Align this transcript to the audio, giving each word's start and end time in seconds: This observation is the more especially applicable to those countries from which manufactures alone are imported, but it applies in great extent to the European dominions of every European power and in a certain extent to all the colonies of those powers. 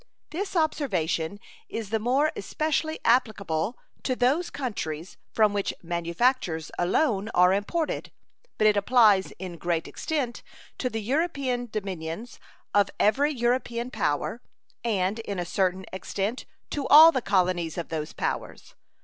This 0.31 0.55
observation 0.55 1.39
is 1.69 1.91
the 1.91 1.99
more 1.99 2.31
especially 2.35 2.99
applicable 3.05 3.77
to 4.01 4.15
those 4.15 4.49
countries 4.49 5.15
from 5.31 5.53
which 5.53 5.75
manufactures 5.83 6.71
alone 6.79 7.29
are 7.35 7.53
imported, 7.53 8.11
but 8.57 8.65
it 8.65 8.75
applies 8.75 9.29
in 9.37 9.57
great 9.59 9.87
extent 9.87 10.41
to 10.79 10.89
the 10.89 11.03
European 11.03 11.67
dominions 11.71 12.39
of 12.73 12.89
every 12.99 13.31
European 13.31 13.91
power 13.91 14.41
and 14.83 15.19
in 15.19 15.37
a 15.37 15.45
certain 15.45 15.85
extent 15.93 16.47
to 16.71 16.87
all 16.87 17.11
the 17.11 17.21
colonies 17.21 17.77
of 17.77 17.89
those 17.89 18.11
powers. 18.11 18.73